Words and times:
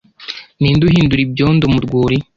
ninde 0.59 0.83
uhindura 0.85 1.21
ibyondo 1.23 1.65
mu 1.73 1.79
rwuri 1.85 2.15